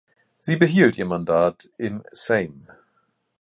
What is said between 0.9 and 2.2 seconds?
ihr Mandat im